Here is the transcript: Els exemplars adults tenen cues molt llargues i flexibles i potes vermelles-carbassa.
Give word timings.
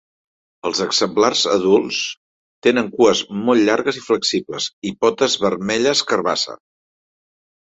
Els 0.67 0.79
exemplars 0.85 1.43
adults 1.55 1.99
tenen 2.67 2.89
cues 2.95 3.21
molt 3.51 3.65
llargues 3.69 4.01
i 4.01 4.03
flexibles 4.07 4.69
i 4.91 4.95
potes 5.07 5.37
vermelles-carbassa. 5.45 6.59